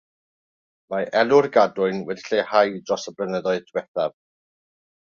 [0.93, 4.19] Mae elw'r gadwyn wedi lleihau dros y blynyddoedd diwethaf.